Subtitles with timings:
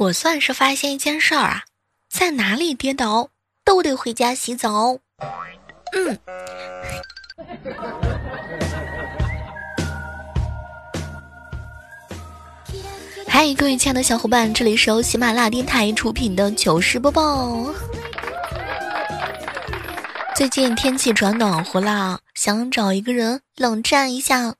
[0.00, 1.64] 我算是发现一件事儿啊，
[2.08, 3.28] 在哪里跌倒
[3.66, 4.96] 都得回家洗澡。
[5.92, 6.18] 嗯。
[13.28, 17.66] 嗨，各位亲爱的小伙伴，这里是由喜马拉雅电台出品的糗事播报。
[20.34, 24.54] 最近天气转暖和啦，想找一个人冷战一下，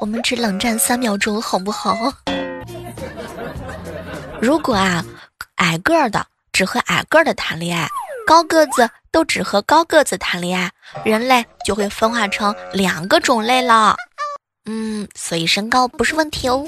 [0.00, 1.94] 我们只冷战三秒钟，好不好？
[4.46, 5.04] 如果啊，
[5.56, 7.88] 矮个儿的只和矮个儿的谈恋爱，
[8.28, 10.70] 高个子都只和高个子谈恋爱，
[11.04, 13.96] 人类就会分化成两个种类了。
[14.66, 16.64] 嗯，所以身高不是问题哦。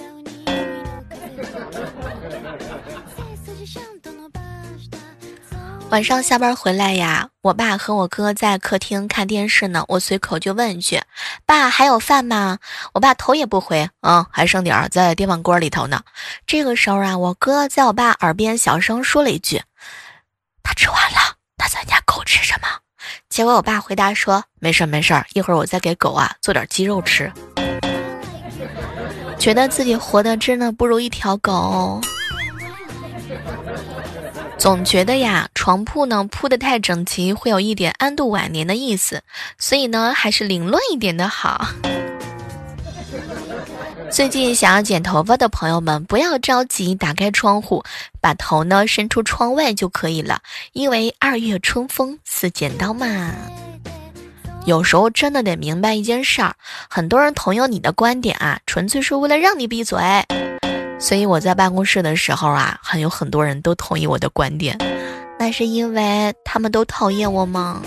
[5.90, 11.00] 晚上下班回来呀，我爸和我哥在客厅看电视呢，我随口就问一句
[11.46, 12.58] ：“爸，还有饭吗？”
[12.92, 16.02] 我爸头也不回：“嗯，还剩点儿在电饭锅里头呢。”
[16.46, 19.62] 这个时候啊，我哥在我爸耳边小声说了一句
[20.62, 22.68] ：“他吃完了，那咱家狗吃什么？”
[23.30, 27.32] 结果我爸回答说：“没事儿没事儿，一会儿我再给狗啊做点鸡肉吃。”
[29.38, 31.98] 觉得自己活的真的不如一条狗。
[34.58, 39.22] 总觉得呀，床铺呢铺的太整齐，会有一点安度晚年的意思，
[39.56, 41.68] 所以呢，还是凌乱一点的好。
[44.10, 47.84] 最近想要剪头发的朋友们，不要着急，打开窗户，
[48.20, 50.40] 把头呢伸出窗外就可以了，
[50.72, 53.32] 因为二月春风似剪刀嘛。
[54.66, 56.54] 有时候真的得明白一件事儿，
[56.90, 59.98] 很多人同意你的观点啊，纯粹是为了让你闭嘴。
[60.98, 64.76] 所以我在办公室的时候啊，还有很多人都同意我的观点，
[65.38, 67.80] 那是因为他们都讨厌我吗？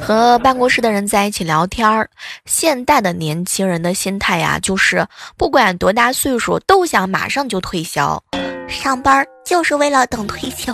[0.00, 2.08] 和办公室的人在一起聊天儿，
[2.44, 5.04] 现代的年轻人的心态呀，就是
[5.36, 8.22] 不管多大岁数，都想马上就退休，
[8.68, 10.72] 上班就是为了等退休。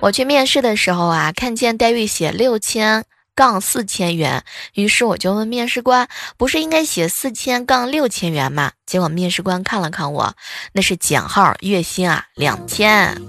[0.00, 3.02] 我去面试的时候啊，看见待遇写六千。
[3.34, 6.08] 杠四千元，于是我就问面试官
[6.38, 10.34] ：“不是应该写四千杠六千元吗？”结果面试官看了看我，
[10.72, 13.20] 那是减号，月薪啊两千。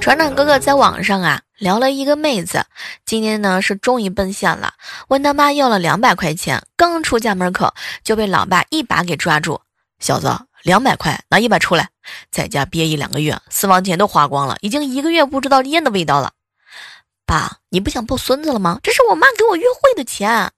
[0.00, 2.64] 船长哥哥在网上啊聊了一个妹子，
[3.04, 4.72] 今天呢是终于奔现了，
[5.08, 9.60] 问他妈要了两百块钱，刚出家门口就被老爸一把给抓住
[10.00, 11.90] ：“小子，两百块拿一百出来，
[12.30, 16.32] 在家憋一两个月，私房钱都花光了，已经一个月不知道烟的味道了。”
[17.30, 18.80] 爸，你不想抱孙子了吗？
[18.82, 20.50] 这是我妈给我约会的钱，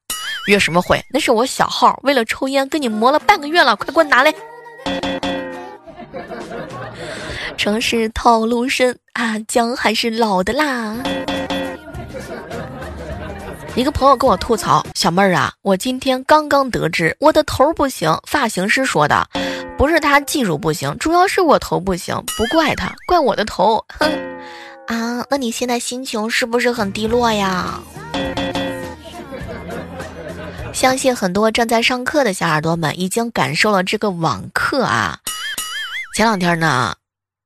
[0.46, 1.04] 约什么会？
[1.12, 4.34] 那是我小号，为了抽烟跟你磨了半个月了，快给我拿来！
[7.58, 10.96] 城市套路深啊，姜还是老的辣。
[13.74, 19.28] 一个朋友跟我吐槽：“小妹儿啊，我今天刚刚得知我的头不行，发型师说的，
[19.76, 24.10] 不是他技术不行，主要是我头不行，不怪他，怪我的头。”哼。
[24.92, 27.80] 啊，那你现在心情是不是很低落呀？
[30.74, 35.18] 相信很多正在上课的小耳朵们已经感受了这个网课啊。
[36.14, 36.94] 前两天呢。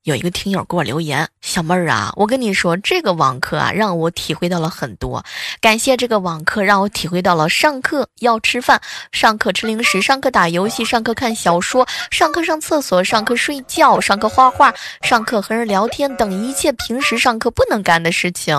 [0.06, 5.24] 有一个听友给我留言，小妹儿啊，我跟你说，这个网课啊，让我体会到了很多。
[5.60, 8.80] 感谢这个网课，让我体会到了上课要吃饭，
[9.10, 14.72] 上课吃零食，上课打游戏，上课看小说，上课上厕所，上课睡觉，上课画画，
[15.02, 18.56] 上课和人聊天等一切平时上课不能干的事情。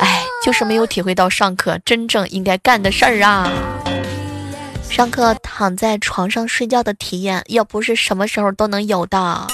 [0.00, 3.52] 哎，就是没有体会到上课真正应该干的事儿啊！
[4.88, 9.46] 上课躺在床上睡觉的体验，要不是什么时候都能有的。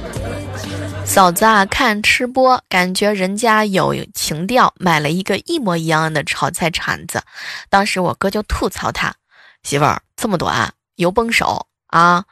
[1.04, 7.22] 嫂子啊，看吃播，感觉人家有情调，买了一个一模一样的炒菜铲子。
[7.70, 9.14] 当时我哥就吐槽他
[9.62, 12.24] ：“媳妇儿这么短，油崩手啊，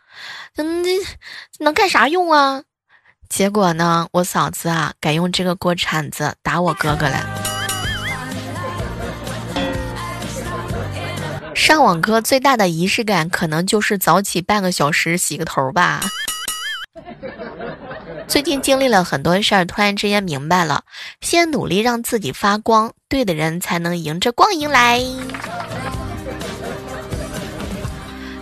[0.57, 0.85] 嗯，
[1.57, 2.63] 这能干啥用啊？”
[3.29, 7.25] 结果呢，我嫂子啊，改用这个锅铲子打我哥哥了。
[11.55, 16.01] 上网课最大的仪式感，可能就是早起半个小时洗个头吧。
[18.27, 20.83] 最近经历了很多事儿，突然之间明白了，
[21.21, 25.01] 先努力让自己发光，对的人才能迎着光迎来。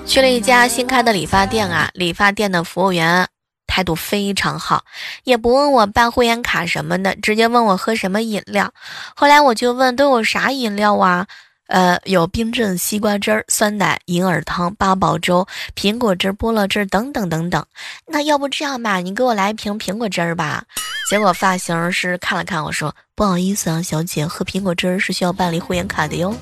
[0.06, 3.28] 去了一家新开的理发店啊，理发店的服务员
[3.66, 4.84] 态度非常好，
[5.24, 8.72] 也不问我办会员卡什么的，直接问我喝什么饮料。
[9.14, 11.26] 后来我就问都有啥饮料啊？
[11.72, 17.64] 呃，有冰镇西瓜汁儿、酸奶、银耳汤、八宝粥、苹果汁、菠萝汁等等等等。
[18.06, 20.62] 那要不这样吧，你给我来一瓶苹果汁儿吧。
[21.08, 26.36] 结果发型师看了看我说：“不好意思啊，小姐，喝苹果汁儿是需要办理会员卡的哟。”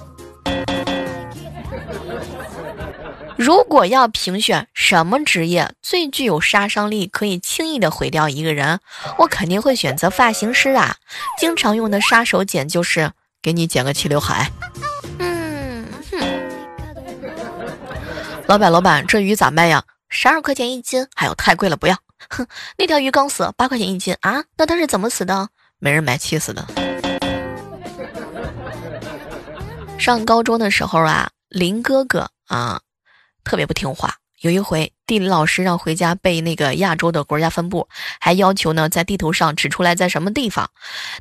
[3.39, 8.81] 如果要评选什么职业最具有杀伤力，可以轻易的毁掉一个人，
[9.17, 10.97] 我肯定会选择发型师啊！
[11.39, 14.51] 经常用的杀手锏就是给你剪个齐刘海。
[18.51, 19.85] 老板老板，这鱼咋卖呀？
[20.09, 21.07] 十二块钱一斤。
[21.15, 21.97] 还有太贵了，不要。
[22.31, 22.45] 哼，
[22.77, 24.43] 那条鱼刚死，八块钱一斤啊？
[24.57, 25.51] 那它是怎么死的？
[25.79, 26.67] 没人买，气死的。
[30.01, 32.81] 上高中的时候啊，林哥哥啊。
[33.45, 37.87] 特别不听话，有一回地理老师让回家背那个亚洲的国家分布，
[38.19, 40.71] 还要求呢在地图上指出来在什么地方。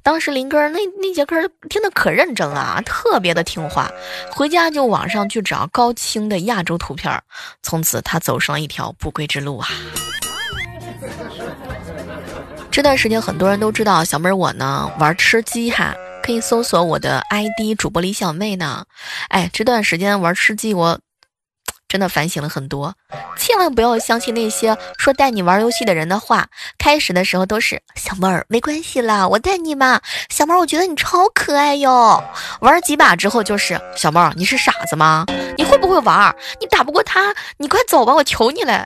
[0.01, 1.35] 当时林哥那那节课
[1.69, 3.91] 听得可认真了，啊特别的听话，
[4.31, 7.21] 回家就网上去找高清的亚洲图片，
[7.61, 9.67] 从此他走上了一条不归之路啊。
[12.71, 15.93] 这段时间很多人都知道小妹儿我呢玩吃鸡哈，
[16.23, 18.85] 可以搜索我的 ID 主播李小妹呢。
[19.27, 21.01] 哎，这段时间玩吃鸡我。
[21.89, 22.93] 真的反省了很多，
[23.35, 26.47] 千万不要相信那些说带你玩游戏的人的话。
[26.77, 29.99] 开始的时候都是小妹儿，没关系啦，我带你嘛。
[30.29, 32.23] 小妹儿，我觉得你超可爱哟。
[32.61, 35.25] 玩几把之后就是小妹儿，你是傻子吗？
[35.57, 36.33] 你会不会玩？
[36.61, 38.85] 你打不过他，你快走吧，我求你了。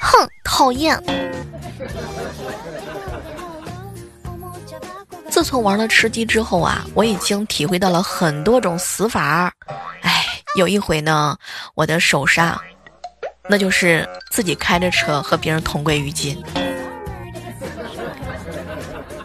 [0.00, 1.02] 哼，讨厌。
[5.28, 9.52] 自从玩了吃鸡之后啊，我已经体会到了很多种死法。
[10.54, 11.36] 有一回呢，
[11.74, 12.60] 我的手杀，
[13.48, 16.40] 那就是自己开着车和别人同归于尽。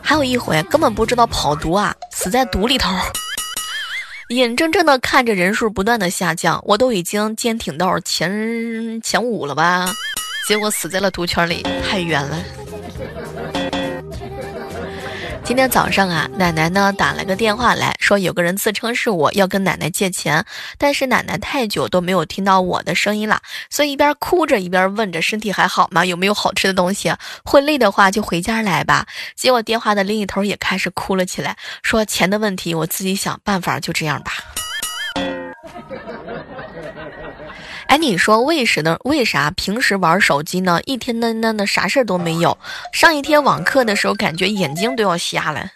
[0.01, 2.89] 还有一回根本不知道跑毒啊，死在毒里头，
[4.29, 9.85] 眼睁睁的看着人数不断的下降，我都已经坚挺到前前五了吧，
[10.47, 12.37] 结果死在了毒圈里，太冤了。
[15.47, 20.43] 今天早上啊，奶奶呢打了个电话来说，有个人自称是我要跟奶奶借钱，
[20.77, 26.05] 但是奶奶太久都没有听到我的声音了，所以一边哭着一边问着身体还好吗？
[26.05, 27.15] 有没有好吃的东西？
[27.45, 29.05] 会累的话就回家来吧。
[29.37, 34.33] 结果电话的另一头也开始哭了起来，说钱的问题我自己想办法，就这样吧。
[37.87, 38.97] 哎，你说为什么？
[39.05, 40.81] 为啥平时玩手机呢？
[40.83, 42.57] 一天呢那那，啥事儿都没有。
[42.91, 45.69] 上一天网课的时候，感觉眼睛都要瞎了。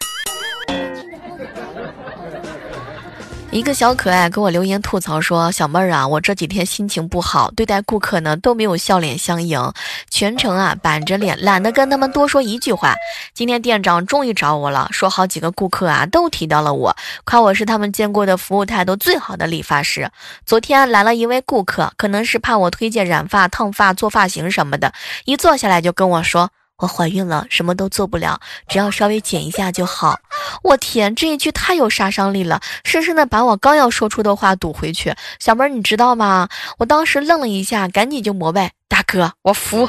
[3.52, 9.74] 一个小可爱给我留言吐槽说：“小妹儿啊，我这几天心情不好，对待顾客呢都没有笑脸相迎，
[10.10, 12.96] 全程啊板着脸，懒得跟他们多说一句话。
[13.34, 16.96] 今天店长终于找我了，说好几个顾客啊都提到了我，
[17.26, 20.10] 夸我是他们见过的服务态度最好的理发师。
[20.46, 24.94] 昨天来了一位顾客，可能是怕我推荐染发、烫发、做发型什么的，
[25.26, 30.20] 一坐下来就跟我说。”我怀孕了，什么都做不了，只要稍微剪一下就好。
[30.64, 35.14] 我天，这一句太有杀伤力了，深深的把我刚要说出的话堵回去。
[35.40, 36.50] 小妹儿，你知道吗？
[36.80, 39.88] 我当时愣了一下，赶紧就膜拜大哥，我服。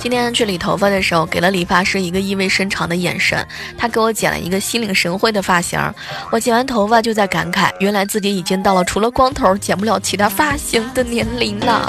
[0.00, 3.46] 今天去理头发的时候，给了理发师一个意味深长的眼神，
[3.78, 5.78] 他给我剪了一个心领神会的发型。
[6.32, 11.88] 我剪完头发就在感慨，原来自己已经到了除了光头剪不了其他发型的年龄了。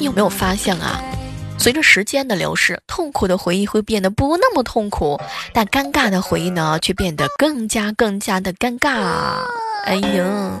[0.00, 0.98] 你有没有发现啊？
[1.58, 5.20] 随着时间的流逝，痛苦的回忆会变得不那么痛苦，
[5.52, 9.44] 但尴尬的回忆呢，却变得更加更加的尴尬。
[9.84, 10.58] 哎呀，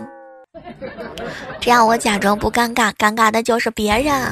[1.58, 4.30] 只要我假装不尴尬，尴尬的就是别人。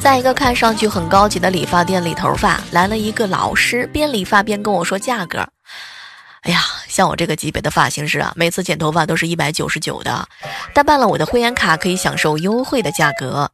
[0.00, 5.46] 在一个看上去很高级的理发店理头发，来了一个老师，边理发边跟我说价格。
[6.42, 6.62] 哎呀，
[6.98, 10.28] 像我这个级别的发型师啊，每次剪头发都是一百九十九的，
[10.74, 13.48] 但办了我的会员卡可以享受优惠的价格。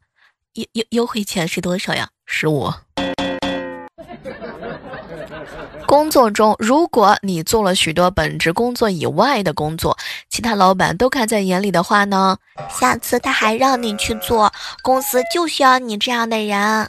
[0.54, 2.08] 优优优惠钱是多少呀？
[2.24, 2.72] 十五。
[5.84, 9.94] 工作中，如果你做了许多本职工作以外的工作，
[10.30, 12.38] 其他老板都看在眼里的话呢，
[12.70, 14.50] 下次他还让你去做，
[14.82, 16.88] 公司就需要你这样的人。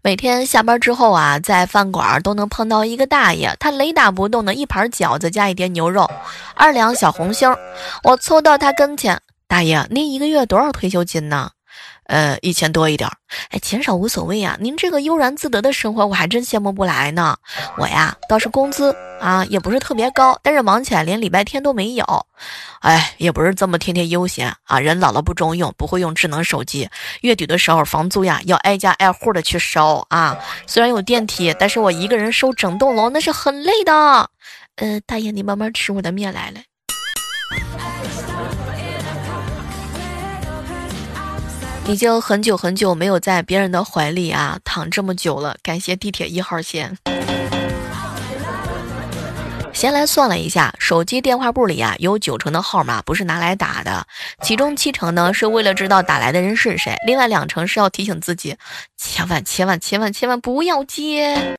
[0.00, 6.08] 每天下班之后啊，在饭馆都能碰到一个大爷，他雷打不动的一盘饺子加一碟牛肉，
[6.54, 7.52] 二两小红星。
[8.04, 11.50] 我凑到他跟前，大爷，您一个月多少退休金呢？
[12.08, 13.12] 呃，一千多一点儿，
[13.50, 14.56] 哎，钱少无所谓啊。
[14.60, 17.36] 您这个悠然自得的生活，我还真羡慕不来呢。
[17.76, 22.26] 我呀，倒是工资啊，也不是特别高，但是忙起来连礼拜天都没有。
[22.80, 24.80] 哎，也不是这么天天悠闲啊。
[24.80, 26.88] 人老了不中用，不会用智能手机，
[27.20, 30.38] 月底的时候房租呀要挨家挨户的去收啊。
[30.66, 33.92] 虽然有电梯，但是我一个人收整栋楼那是很累的。
[34.76, 36.60] 呃，大爷，你慢慢吃我的面来了。
[41.88, 46.94] 已经很久很久没有在别人的怀里啊躺这么久了，感谢地铁一号线。
[49.72, 54.06] 先来算了一下，手机电话簿里啊有九成的号码不是拿来打的，
[54.42, 58.54] 其中七成呢是为了知道打来的人是谁，另外两成是要提醒自己，
[58.98, 61.56] 千万千万千万千万不要接。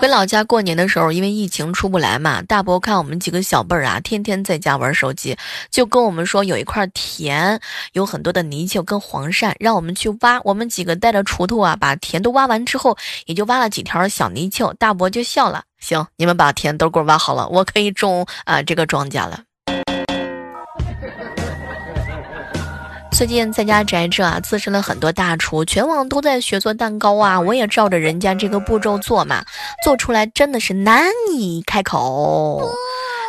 [0.00, 5.36] 回老家过年的时候，因为疫情出不来嘛，大伯看我们几个小辈儿啊，天天在家玩手机，
[5.70, 7.60] 就跟我们说有一块田，
[7.94, 10.40] 有很多的泥鳅跟黄鳝，让我们去挖。
[10.44, 14.72] 我们几个带着锄头啊，把田都挖完之后，也就挖了几条小泥鳅。
[14.74, 19.47] 大伯就笑了，行，你们把田都给我挖好了，我可以种啊这个庄稼了。
[23.18, 29.44] 最近在家宅着啊，自身了很多大厨，全网都在学做蛋糕啊，我也照着人家这个步骤做嘛，
[29.82, 32.70] 做出来真的是难以开口。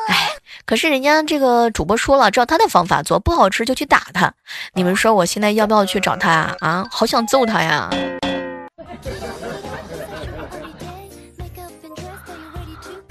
[0.07, 0.29] 哎，
[0.67, 4.31] 可是人家这个主播说了，照他的方法做，不好吃就去打他。
[4.75, 6.55] 你们说我现在要不要去找他啊？
[6.59, 7.89] 啊，好想揍他呀！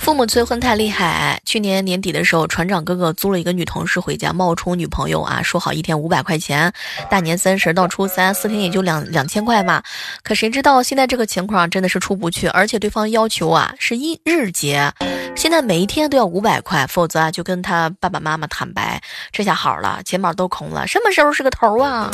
[0.09, 1.38] 父母催婚太厉害。
[1.45, 6.73] 去年年底的时候，船长哥哥租了一个女同事回家，冒充女朋友啊，说好一天五百块钱，
[7.11, 9.83] 大年三十到初三四天也就两两千块嘛。
[10.23, 14.91] 可谁知道现在这个情况真的是出不去，而且对方要求啊是一日结，
[15.37, 19.03] 现在每一天都要五百块，否则啊就跟他爸爸妈妈坦白。
[19.31, 22.11] 这下好了，钱包都空了，什么时候是个头啊？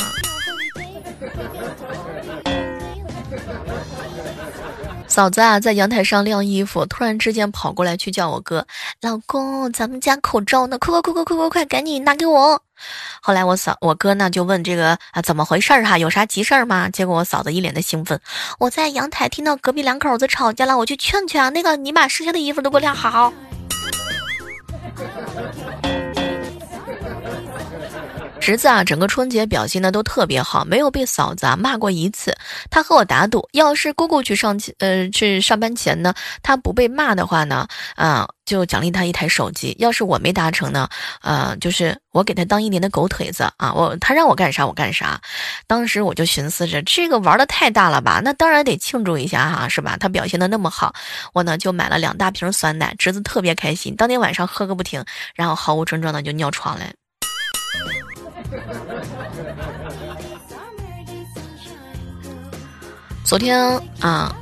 [5.15, 8.67] 嫂子啊，在阳台上晾衣服，突然之间跑过来去叫我哥，
[8.99, 10.77] 老公，咱们家口罩呢？
[10.77, 12.61] 快快快快快快快，赶紧拿给我！
[13.21, 15.97] 后来我嫂我哥呢就问这个啊怎么回事儿哈？
[15.97, 16.89] 有啥急事儿吗？
[16.89, 18.19] 结果我嫂子一脸的兴奋，
[18.59, 21.47] 我在阳台听到隔壁两口子吵架了，我去劝劝啊。
[21.47, 23.31] 那个，你把剩下的衣服都给我晾好。
[28.45, 32.37] 侄子啊，整个春节表现的都特别好，没有被嫂子啊骂过一次。
[32.69, 39.75] 他和我打赌，要是姑姑去上呃去上班前呢，他不被骂的话呢，啊，就奖励他一台手机。
[39.79, 40.87] 要是我没达成呢，
[41.23, 45.19] 呃，就是我给他当一年的狗腿子啊，我他让我干啥我干啥。
[45.65, 48.21] 当时我就寻思着，这个玩的太大了吧？
[48.23, 49.97] 那当然得庆祝一下哈，是吧？
[49.99, 50.93] 他表现的那么好，
[51.33, 56.85] 我呢就买了两大瓶酸奶，侄子特别开心，当天晚上喝个不停，然后毫无症状的就尿床了。
[63.25, 63.57] 昨天
[64.01, 64.35] 啊，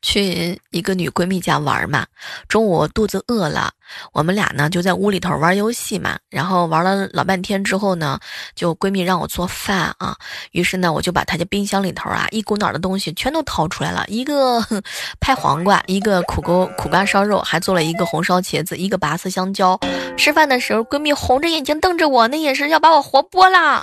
[0.00, 2.06] 去一个女闺蜜家玩嘛，
[2.48, 3.72] 中午肚子饿了，
[4.12, 8.18] 我们俩呢就在屋里头玩游戏嘛，然后玩了老半天之后呢，
[8.54, 10.16] 就闺蜜让我做饭啊，
[10.52, 14.64] 于是呢我就把她家冰箱里头啊一股脑的东西全都掏出来了，一个
[15.20, 19.78] 拍黄瓜，一个苦瓜苦瓜烧肉，还做了一个红烧茄子，一个拔丝香蕉。
[20.16, 23.82] 吃饭的时候，闺蜜红着眼睛瞪着我，那也是要把我活剥了。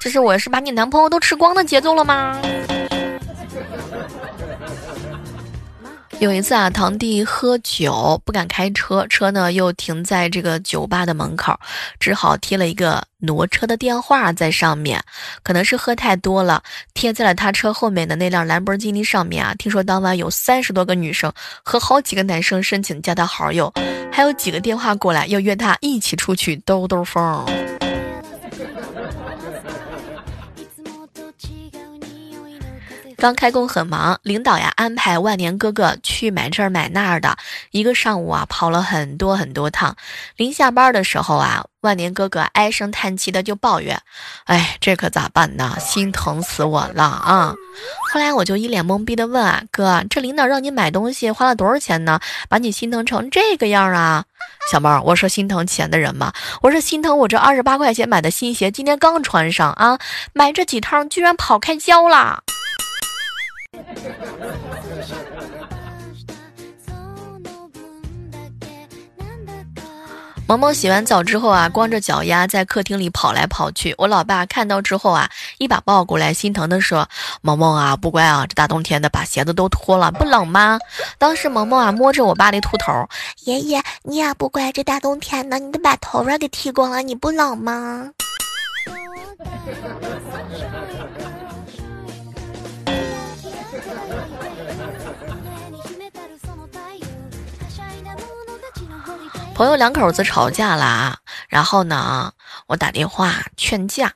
[0.00, 2.36] 这是我是把你男朋友都吃光的节奏了吗？
[6.22, 11.58] 有一次啊，堂弟喝酒不敢开车，车呢又停在这个酒吧的门口，
[11.98, 15.02] 只好贴了一个挪车的电话在上面。
[15.42, 16.62] 可能是喝太多了，
[16.94, 19.52] 贴在了他车后面的那辆兰博基尼上面啊。
[19.58, 21.32] 听说当晚有三十多个女生
[21.64, 23.74] 和好几个男生申请加他好友，
[24.12, 27.44] 还有几个电话过来要约他一起出去兜兜风。
[33.22, 37.36] 刚开工很忙，领导呀安排万年哥哥去买这儿买那儿的，
[37.70, 39.94] 一个上午啊跑了很多很多趟。
[40.34, 43.96] 临下班的时候啊，万年哥哥唉声叹气的就抱怨
[44.46, 45.76] ：“哎，这可咋办呢？
[45.78, 47.54] 心疼死我了啊！”
[48.12, 52.18] 后来我就一脸懵逼的问啊：“哥，这领导让你买东西花了多少钱呢？
[52.48, 54.24] 把你心疼成这个样啊？”
[54.72, 56.32] 小猫，我说心疼钱的人吗？
[56.60, 59.96] 我说心疼我这二十八块钱买的新鞋，今天刚穿上啊，
[60.32, 62.42] 买这几趟居然跑开胶了。
[70.46, 73.94] 萌萌洗完澡之后啊，光着脚丫在客厅里跑来跑去。
[73.96, 77.08] 我老爸看到之后啊，一把抱过来，心疼的说
[77.40, 80.78] ：“萌萌啊，不乖啊，这大冬天的把鞋子都脱了，不冷吗？”
[81.16, 83.08] 当时萌萌啊，摸着我爸的秃头，
[83.44, 88.10] 爷爷你也不乖，这大冬天的，你都把头发给剃光了，你不冷吗？
[99.54, 101.18] 朋友两口子吵架了，
[101.48, 102.32] 然后呢，
[102.66, 104.12] 我打电话劝架，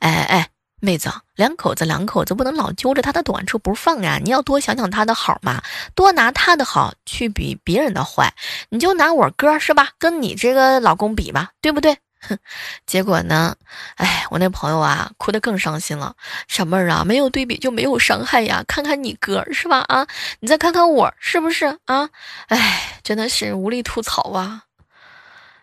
[0.00, 0.48] 哎哎，
[0.80, 4.18] 妹子，两口子两口子不能老揪着他的短处不放呀！
[4.22, 5.62] 你要多想想他的好嘛，
[5.94, 8.34] 多拿他的好去比别人的坏。
[8.68, 11.96] 你就拿我哥是吧，跟你这个老公比吧，对不对？
[12.28, 12.36] 哼，
[12.84, 13.54] 结果呢？
[13.94, 16.14] 哎，我那朋友啊，哭得更伤心了。
[16.48, 18.62] 小妹儿啊，没有对比就没有伤害呀。
[18.68, 19.78] 看看你哥是吧？
[19.88, 20.06] 啊，
[20.40, 22.10] 你再看看我是不是啊？
[22.48, 24.64] 哎，真的是无力吐槽啊。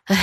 [0.07, 0.17] 哎，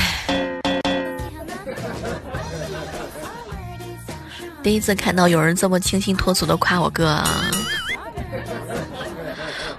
[4.62, 7.08] 第一次看到有人这么清新脱俗的夸我哥。
[7.08, 7.50] 啊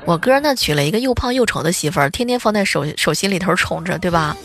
[0.06, 4.38] 我哥呢，娶了一个又胖又丑的媳妇儿，天天放在手手心里头宠着，对吧？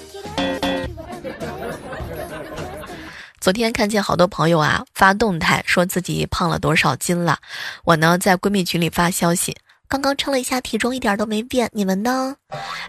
[3.38, 7.38] 昨天看见好多朋友啊发动态，说自己胖了多少斤了。
[7.84, 9.54] 我呢在闺蜜群里发消息。
[9.90, 11.68] 刚刚称了一下体重，一点都没变。
[11.72, 12.36] 你们呢？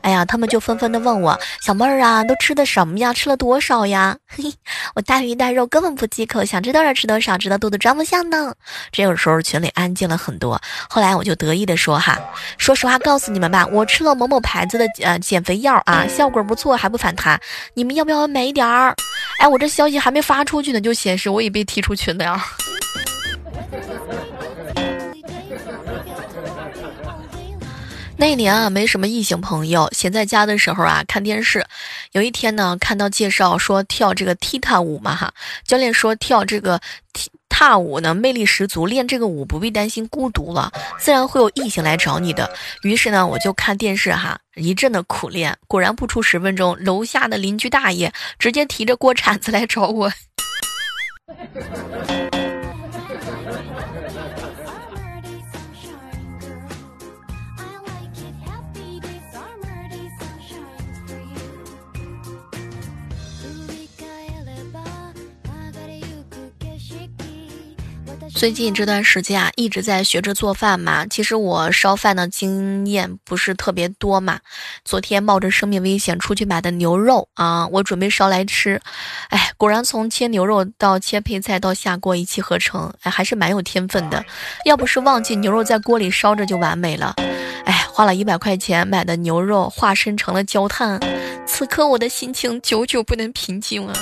[0.02, 3.12] 哎呀，他们就纷纷的问我：“小妹儿啊，都吃的什么呀？
[3.12, 4.54] 吃了多少呀？”嘿，
[4.94, 8.54] 我大鱼大肉根本不忌口，想吃多少吃多少，知道肚子装不下呢。
[8.92, 10.62] 这个时候群里安静了很多。
[10.88, 12.20] 后来我就得意的说：“哈，
[12.60, 17.42] 说实话告诉你们吧，我吃了某某牌子的呃减肥药啊，效果不错，还不反弹。
[17.74, 18.96] 你们要不要买一点儿？”
[19.42, 22.46] 哎，我这消息还没发出去呢，就显示我已被踢出群了呀。
[28.22, 31.66] 那年啊，没什么异性朋友，闲在家的时候啊，看电视。
[32.12, 35.34] 有一天呢，看到介绍说跳这个踢踏舞嘛，哈，
[35.66, 36.80] 教练说跳这个
[37.14, 42.48] 踢踏舞呢，魅力十足，练这个舞不必担心孤独了，自然会有异性来找你的。
[42.84, 50.12] 于是呢，我就看电视哈，一阵的苦练，果然不出十分钟，楼下的邻居大爷直接提着锅铲子来找我。
[68.34, 71.06] 最近这段时间啊，一直在学着做饭嘛。
[71.06, 74.40] 其实我烧饭的经验不是特别多嘛。
[74.84, 78.82] 昨天冒着生命危险出去买的牛肉啊，我准备烧来吃。
[79.30, 84.24] 哎，果然从切牛肉到切配菜到下锅一气呵成，哎，还是蛮有天分的。
[84.66, 87.14] 要不是忘记牛肉在锅里烧着就完美了。
[87.66, 91.00] 哎，花了一百块钱买的牛肉化身成了焦炭，
[91.46, 93.94] 此刻我的心情久久不能平静啊。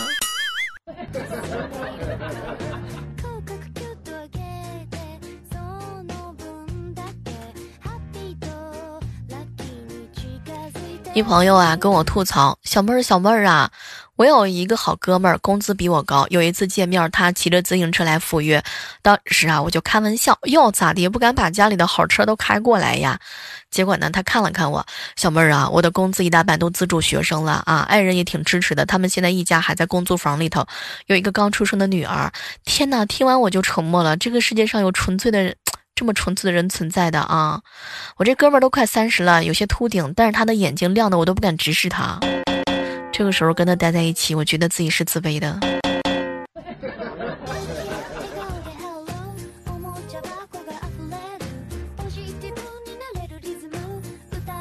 [11.16, 13.70] 一朋友啊跟我吐槽，小妹儿小妹儿啊，
[14.16, 16.26] 我有一个好哥们儿，工资比我高。
[16.30, 18.64] 有一次见面，他骑着自行车来赴约，
[19.02, 23.20] 当时啊我就开玩笑，哟咋的，不敢把家里的好车都开过来呀？
[23.72, 30.66] 结果呢，他看了看我，小妹儿啊，我的工资一大半都资助学生了啊，爱人也挺支持的，他们现在一家还在公租房里头，
[31.08, 32.32] 有一个刚出生的女儿。
[32.64, 35.56] 天哪，听完我就沉默了，这个世界上有纯粹的人。
[36.00, 37.60] 这么纯粹的人存在的啊！
[38.16, 42.18] 我这哥们儿都快三十了，有些秃顶，但是他的眼睛亮的我都不敢直视他。
[43.12, 45.60] 这个时候跟他待在一起，我觉得自己是自卑的。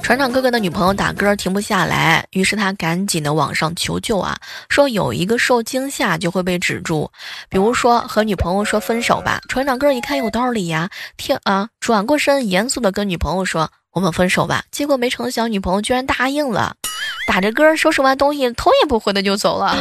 [0.09, 4.39] 船长哥哥的女朋友打歌停不下来，于是他赶紧的网上求救啊，
[4.71, 7.11] 说有一个受惊吓就会被止住，
[7.51, 9.39] 比如说和女朋友说分手吧。
[9.51, 14.65] 船长哥一看有道理呀，听啊，转过身严肃的跟女朋友说我们分手吧。
[14.71, 16.77] 结果没成想女朋友居然答应了，
[17.27, 19.77] 打着歌收拾完东西头也不回的就走了。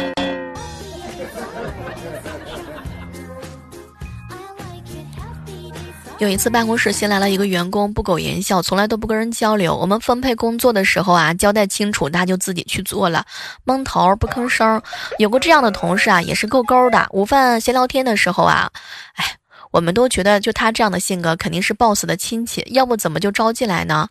[6.18, 9.76] 有一次办公室新来了一个员工，不苟言笑，从来都不跟人交流。
[9.76, 13.24] 我们分配工作的时候啊，交代清楚，他就自己去做了，
[13.62, 14.82] 蒙头不吭声。
[15.18, 17.06] 有个这样的同事啊，也是够勾的。
[17.12, 18.68] 午饭闲聊天的时候啊，
[19.14, 19.24] 哎，
[19.70, 24.08] 我们都觉得就他这样的性格，肯定是 boss 的亲戚，要不怎么就招进来呢？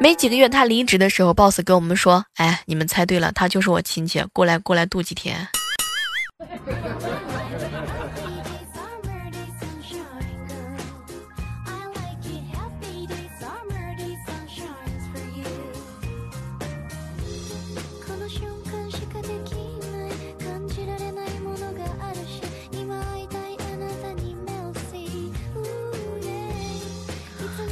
[0.00, 5.46] 没几个月，他离职的时候，boss 跟我们说：“哎，你们猜对了，他就是我亲戚，过来过来度几天。”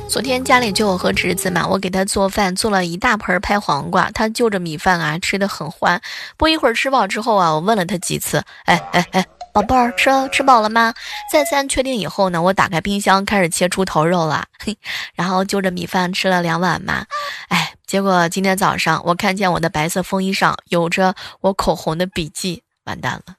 [0.08, 6.00] 昨天家里就我和侄子嘛，我给他做饭，做了一大盆拍黄瓜，他就着米饭啊吃的很欢。
[6.36, 10.94] 不一会儿吃饱之后啊，我问了他几次，哎哎哎，宝贝儿吃吃饱了吗？
[11.30, 14.76] 再三确定以后呢，我打开冰箱开始切猪头肉了，嘿，
[15.14, 17.04] 然后就着米饭吃了两碗嘛，
[17.48, 23.34] 哎，结果今天早上我看见我的白色风衣上有着我口红的笔记，完蛋了。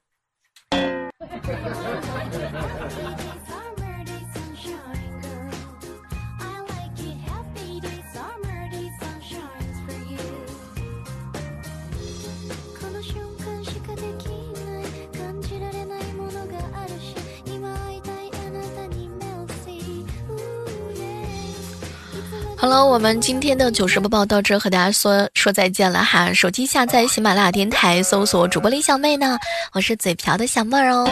[22.60, 26.34] 好了，我们今天的糗事播报到这，和大家说说再见了哈。
[26.34, 29.38] 手机下载喜马拉雅电台，搜索主播李小妹呢，
[29.72, 31.10] 我是嘴瓢的小妹儿哦。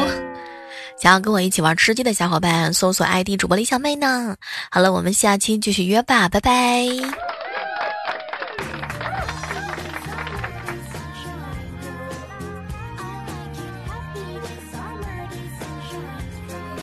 [1.02, 4.36] 想要跟我一起玩吃鸡的小伙伴，搜索 ID 主播李小妹呢。
[4.70, 6.86] 好了，我们下期继续约吧，拜拜。